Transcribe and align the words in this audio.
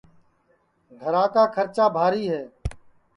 گھرا 1.01 1.25
کا 1.33 1.43
کھرچا 1.55 1.85
بھاری 1.95 2.23
ہے 2.31 2.43